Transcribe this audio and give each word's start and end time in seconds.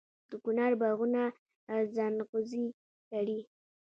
د 0.29 0.31
کونړ 0.43 0.71
باغونه 0.81 1.21
ځنغوزي 1.95 2.65
لري. 3.11 3.39